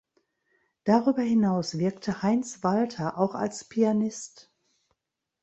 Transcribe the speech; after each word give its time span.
Darüber 0.83 1.21
hinaus 1.21 1.77
wirkte 1.77 2.23
Heinz 2.23 2.63
Walter 2.63 3.19
auch 3.19 3.35
als 3.35 3.65
Pianist. 3.65 4.51